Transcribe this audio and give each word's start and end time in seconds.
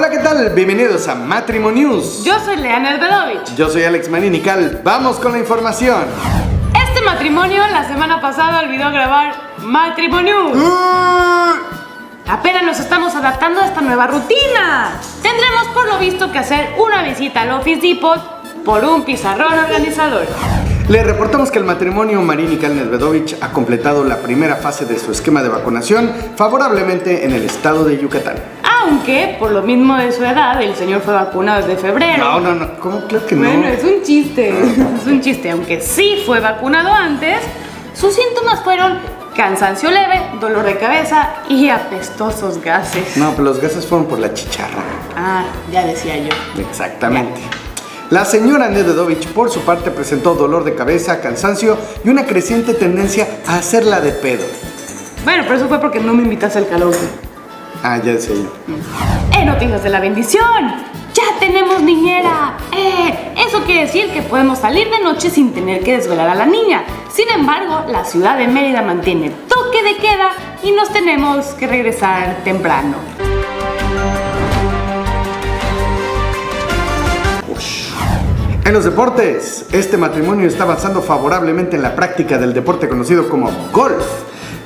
tal? 0.00 0.50
Bienvenidos 0.50 1.08
a 1.08 1.14
Matrimonio 1.14 1.88
News. 1.88 2.22
Yo 2.22 2.38
soy 2.44 2.56
Leana 2.56 2.94
Elbedovich. 2.94 3.54
Yo 3.56 3.70
soy 3.70 3.84
Alex 3.84 4.10
Maninical. 4.10 4.82
Vamos 4.84 5.18
con 5.18 5.32
la 5.32 5.38
información. 5.38 6.04
Este 6.88 7.02
matrimonio 7.02 7.62
la 7.68 7.88
semana 7.88 8.20
pasada 8.20 8.60
olvidó 8.60 8.90
grabar 8.90 9.34
Matrimonio 9.62 10.50
News. 10.50 10.62
Uh, 10.62 12.30
Apenas 12.30 12.62
nos 12.64 12.78
estamos 12.78 13.14
adaptando 13.14 13.62
a 13.62 13.66
esta 13.66 13.80
nueva 13.80 14.06
rutina. 14.06 15.00
Tendremos 15.22 15.68
por 15.72 15.86
lo 15.86 15.98
visto 15.98 16.30
que 16.30 16.40
hacer 16.40 16.74
una 16.78 17.02
visita 17.02 17.42
al 17.42 17.52
Office 17.52 17.80
Depot 17.80 18.20
por 18.64 18.84
un 18.84 19.02
pizarrón 19.04 19.54
organizador. 19.58 20.26
Le 20.88 21.02
reportamos 21.04 21.50
que 21.50 21.58
el 21.58 21.64
matrimonio 21.64 22.20
Marinikal 22.22 22.76
Nedvedovich 22.76 23.36
ha 23.40 23.50
completado 23.50 24.04
la 24.04 24.18
primera 24.18 24.56
fase 24.56 24.84
de 24.84 24.98
su 24.98 25.10
esquema 25.10 25.42
de 25.42 25.48
vacunación 25.48 26.12
favorablemente 26.36 27.24
en 27.24 27.32
el 27.32 27.44
estado 27.44 27.84
de 27.84 27.98
Yucatán. 27.98 28.36
Aunque, 28.86 29.36
por 29.38 29.50
lo 29.50 29.62
mismo 29.62 29.96
de 29.96 30.12
su 30.12 30.24
edad, 30.24 30.62
el 30.62 30.74
señor 30.76 31.00
fue 31.00 31.12
vacunado 31.12 31.66
desde 31.66 31.76
febrero. 31.76 32.24
No, 32.24 32.40
no, 32.40 32.54
no. 32.54 32.78
¿Cómo? 32.78 33.00
Claro 33.06 33.26
que 33.26 33.34
no. 33.34 33.48
Bueno, 33.48 33.66
es 33.66 33.82
un 33.82 34.02
chiste. 34.02 34.48
Es 35.00 35.06
un 35.06 35.20
chiste. 35.20 35.50
Aunque 35.50 35.80
sí 35.80 36.22
fue 36.24 36.40
vacunado 36.40 36.92
antes, 36.92 37.38
sus 37.94 38.14
síntomas 38.14 38.60
fueron 38.62 38.98
cansancio 39.36 39.90
leve, 39.90 40.20
dolor 40.40 40.64
de 40.64 40.76
cabeza 40.78 41.30
y 41.48 41.68
apestosos 41.68 42.60
gases. 42.62 43.16
No, 43.16 43.32
pero 43.32 43.44
los 43.44 43.60
gases 43.60 43.84
fueron 43.86 44.06
por 44.06 44.18
la 44.18 44.32
chicharra. 44.32 44.82
Ah, 45.16 45.44
ya 45.72 45.84
decía 45.84 46.16
yo. 46.18 46.30
Exactamente. 46.60 47.40
La 48.10 48.24
señora 48.24 48.68
Nedvedovich, 48.68 49.26
por 49.28 49.50
su 49.50 49.60
parte, 49.62 49.90
presentó 49.90 50.34
dolor 50.34 50.62
de 50.62 50.74
cabeza, 50.74 51.20
cansancio 51.20 51.76
y 52.04 52.08
una 52.08 52.24
creciente 52.24 52.72
tendencia 52.74 53.26
a 53.46 53.56
hacerla 53.56 54.00
de 54.00 54.12
pedo. 54.12 54.44
Bueno, 55.24 55.42
pero 55.42 55.56
eso 55.56 55.68
fue 55.68 55.80
porque 55.80 55.98
no 55.98 56.14
me 56.14 56.22
invitaste 56.22 56.58
al 56.58 56.68
karaoke. 56.68 57.25
Ah, 57.88 57.98
ya 57.98 58.14
decía 58.14 58.34
yo. 58.34 58.50
¡Eh, 59.38 59.44
noticias 59.44 59.84
de 59.84 59.90
la 59.90 60.00
bendición! 60.00 60.42
¡Ya 61.14 61.38
tenemos 61.38 61.80
niñera! 61.82 62.56
¡Eh! 62.72 63.32
Eso 63.46 63.62
quiere 63.62 63.82
decir 63.82 64.10
que 64.10 64.22
podemos 64.22 64.58
salir 64.58 64.90
de 64.90 64.98
noche 65.04 65.30
sin 65.30 65.54
tener 65.54 65.84
que 65.84 65.96
desvelar 65.96 66.28
a 66.28 66.34
la 66.34 66.46
niña. 66.46 66.82
Sin 67.12 67.28
embargo, 67.30 67.84
la 67.86 68.04
ciudad 68.04 68.38
de 68.38 68.48
Mérida 68.48 68.82
mantiene 68.82 69.30
toque 69.30 69.84
de 69.84 69.98
queda 69.98 70.32
y 70.64 70.72
nos 70.72 70.92
tenemos 70.92 71.46
que 71.54 71.68
regresar 71.68 72.38
temprano. 72.42 72.96
En 78.64 78.72
los 78.72 78.84
deportes, 78.84 79.66
este 79.70 79.96
matrimonio 79.96 80.48
está 80.48 80.64
avanzando 80.64 81.02
favorablemente 81.02 81.76
en 81.76 81.82
la 81.82 81.94
práctica 81.94 82.36
del 82.36 82.52
deporte 82.52 82.88
conocido 82.88 83.28
como 83.28 83.48
golf. 83.70 84.04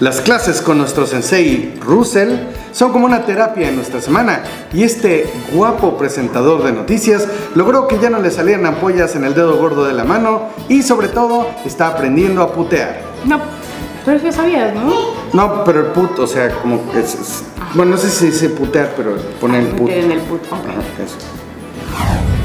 Las 0.00 0.22
clases 0.22 0.62
con 0.62 0.78
nuestro 0.78 1.06
sensei 1.06 1.74
Russell 1.80 2.30
son 2.72 2.90
como 2.90 3.04
una 3.04 3.26
terapia 3.26 3.68
en 3.68 3.76
nuestra 3.76 4.00
semana 4.00 4.42
y 4.72 4.82
este 4.82 5.30
guapo 5.52 5.98
presentador 5.98 6.62
de 6.64 6.72
noticias 6.72 7.28
logró 7.54 7.86
que 7.86 7.98
ya 7.98 8.08
no 8.08 8.18
le 8.18 8.30
salieran 8.30 8.64
ampollas 8.64 9.14
en 9.16 9.24
el 9.24 9.34
dedo 9.34 9.58
gordo 9.58 9.84
de 9.84 9.92
la 9.92 10.04
mano 10.04 10.44
y 10.70 10.82
sobre 10.82 11.08
todo 11.08 11.46
está 11.66 11.88
aprendiendo 11.88 12.40
a 12.42 12.50
putear. 12.52 13.02
No, 13.26 13.38
pero 14.06 14.16
eso 14.16 14.24
ya 14.26 14.32
sabías, 14.32 14.74
¿no? 14.74 14.90
No, 15.34 15.64
pero 15.64 15.80
el 15.80 15.86
put, 15.88 16.18
o 16.18 16.26
sea, 16.26 16.48
como 16.62 16.90
que 16.90 17.00
es, 17.00 17.14
es- 17.14 17.44
bueno, 17.74 17.92
no 17.92 17.96
sé 17.98 18.08
si 18.08 18.26
dice 18.26 18.48
putear, 18.48 18.94
pero 18.96 19.16
poner 19.38 19.60
el 19.60 19.68
put. 19.68 19.90
En 19.90 20.10
el 20.12 20.20
put, 20.20 20.42
ok. 20.46 20.52
Ajá, 20.66 21.04
eso. 21.04 21.16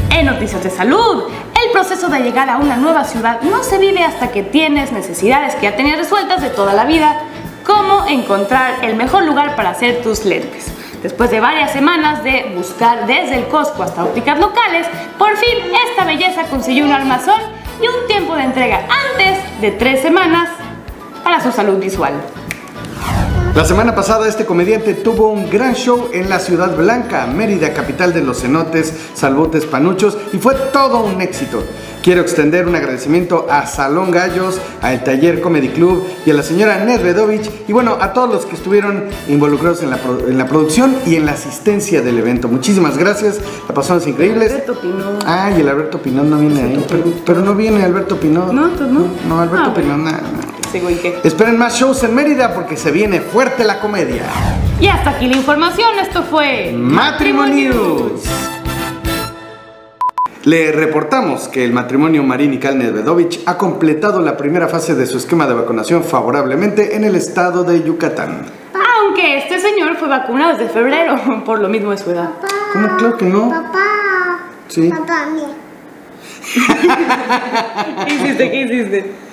En 0.10 0.26
noticias 0.26 0.62
de 0.64 0.70
salud, 0.70 1.24
el 1.66 1.72
proceso 1.72 2.10
de 2.10 2.20
llegar 2.20 2.50
a 2.50 2.58
una 2.58 2.76
nueva 2.76 3.06
ciudad 3.06 3.40
no 3.42 3.64
se 3.64 3.78
vive 3.78 4.04
hasta 4.04 4.30
que 4.32 4.44
tienes 4.44 4.92
necesidades 4.92 5.56
que 5.56 5.64
ya 5.64 5.76
tenías 5.78 5.98
resueltas 5.98 6.42
de 6.42 6.50
toda 6.50 6.74
la 6.74 6.86
vida, 6.86 7.22
como 7.66 8.06
encontrar 8.08 8.86
el 8.86 8.96
mejor 8.96 9.26
lugar 9.26 9.56
para 9.56 9.72
hacer 9.72 10.02
tus 10.02 10.24
lentes. 10.24 10.68
Después 11.02 11.30
de 11.30 11.40
varias 11.40 11.72
semanas 11.72 12.24
de 12.24 12.52
buscar 12.56 13.06
desde 13.06 13.36
el 13.36 13.48
Costco 13.48 13.84
hasta 13.84 14.04
ópticas 14.04 14.40
locales, 14.40 14.88
por 15.18 15.36
fin 15.38 15.58
esta 15.90 16.06
belleza 16.06 16.44
consiguió 16.50 16.86
un 16.86 16.92
armazón 16.92 17.40
y 17.82 17.88
un 17.88 18.08
tiempo 18.08 18.36
de 18.36 18.44
entrega 18.44 18.88
antes 19.14 19.62
de 19.62 19.72
tres 19.72 20.02
semanas 20.02 20.50
para 21.24 21.42
su 21.42 21.52
salud 21.52 21.80
visual. 21.80 22.14
La 23.56 23.64
semana 23.64 23.96
pasada 23.96 24.28
este 24.28 24.46
comediante 24.46 24.96
tuvo 24.96 25.30
un 25.30 25.50
gran 25.50 25.76
show 25.76 26.10
en 26.12 26.30
la 26.30 26.40
Ciudad 26.40 26.76
Blanca, 26.76 27.26
Mérida, 27.26 27.74
capital 27.74 28.14
de 28.14 28.22
los 28.22 28.42
cenotes, 28.42 28.94
salbotes, 29.14 29.66
panuchos 29.66 30.18
y 30.34 30.38
fue 30.38 30.56
todo 30.74 31.06
un 31.06 31.22
éxito. 31.22 31.64
Quiero 32.06 32.22
extender 32.22 32.68
un 32.68 32.76
agradecimiento 32.76 33.48
a 33.50 33.66
Salón 33.66 34.12
Gallos, 34.12 34.62
a 34.84 34.94
El 34.94 35.04
Taller 35.04 35.42
Comedy 35.42 35.70
Club 35.70 36.06
y 36.24 36.30
a 36.30 36.36
la 36.36 36.44
señora 36.44 36.78
Nedvedovich 36.86 37.50
y 37.68 37.74
bueno, 37.74 37.98
a 38.00 38.14
todos 38.14 38.30
los 38.32 38.46
que 38.46 38.54
estuvieron 38.56 39.06
involucrados 39.28 39.82
en 39.82 39.90
la, 39.90 39.98
en 40.28 40.38
la 40.38 40.46
producción 40.46 40.96
y 41.08 41.16
en 41.16 41.26
la 41.26 41.32
asistencia 41.32 42.04
del 42.04 42.20
evento. 42.20 42.48
Muchísimas 42.48 42.96
gracias, 43.00 43.40
la 43.68 43.74
pasamos 43.74 44.06
increíbles. 44.06 44.52
Alberto 44.52 44.80
Pinot. 44.80 45.24
Ay, 45.26 45.62
el 45.62 45.68
Alberto 45.68 46.00
Pinón 46.00 46.30
no 46.30 46.38
viene 46.38 46.62
ahí, 46.62 46.86
pero, 46.88 47.04
pero 47.26 47.42
no 47.42 47.56
viene 47.56 47.84
Alberto 47.84 48.20
Pinón. 48.20 48.56
No, 48.56 48.68
entonces 48.68 48.92
no. 48.96 49.08
No, 49.28 49.42
Alberto 49.42 49.66
Ah, 49.66 49.74
bueno. 49.74 49.96
Pinón, 49.96 50.04
nada, 50.04 50.22
que- 50.72 51.18
Esperen 51.24 51.58
más 51.58 51.74
shows 51.74 52.04
en 52.04 52.14
Mérida 52.14 52.54
porque 52.54 52.78
se 52.78 52.92
viene 52.92 53.20
fuerte 53.20 53.64
la 53.64 53.80
comedia. 53.80 54.26
Y 54.80 54.86
hasta 54.86 55.10
aquí 55.10 55.26
la 55.28 55.38
información, 55.38 55.90
esto 56.00 56.22
fue 56.30 56.72
Matrimonios. 56.78 58.22
Le 60.46 60.72
reportamos 60.72 61.48
que 61.48 61.66
el 61.66 61.74
matrimonio 61.74 62.22
Marín 62.22 62.54
y 62.54 62.60
Cal 62.60 62.78
Nedvedovich 62.78 63.42
ha 63.48 63.58
completado 63.58 64.22
la 64.22 64.38
primera 64.38 64.68
fase 64.68 64.94
de 64.94 65.08
su 65.08 65.18
esquema 65.18 65.48
de 65.48 65.56
vacunación 65.56 66.04
favorablemente 66.04 66.96
en 66.96 67.04
el 67.04 67.16
estado 67.16 67.64
de 67.64 67.82
Yucatán. 67.84 68.46
Aunque 69.00 69.40
este 69.40 69.58
señor 69.58 69.96
fue 69.96 70.08
vacunado 70.08 70.56
desde 70.56 70.72
febrero, 70.72 71.16
por 71.46 71.60
lo 71.60 71.68
mismo 71.68 71.90
de 71.90 71.98
su 71.98 72.12
edad. 72.12 72.30
¿Cómo? 72.74 72.96
Claro 72.96 73.18
que 73.18 73.26
no. 73.26 73.50
Papá. 73.50 74.40
Sí. 74.68 74.88
Papá, 74.88 75.26
mira. 75.34 75.48
¿Qué 78.06 78.14
hiciste? 78.14 78.52
¿Qué 78.52 78.62
hiciste? 78.62 79.25